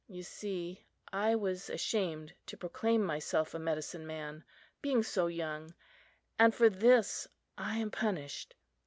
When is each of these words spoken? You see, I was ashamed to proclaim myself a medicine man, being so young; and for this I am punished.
You 0.07 0.23
see, 0.23 0.83
I 1.13 1.35
was 1.35 1.69
ashamed 1.69 2.33
to 2.47 2.57
proclaim 2.57 3.03
myself 3.05 3.53
a 3.53 3.59
medicine 3.59 4.07
man, 4.07 4.43
being 4.81 5.03
so 5.03 5.27
young; 5.27 5.75
and 6.39 6.55
for 6.55 6.71
this 6.71 7.27
I 7.55 7.77
am 7.77 7.91
punished. 7.91 8.55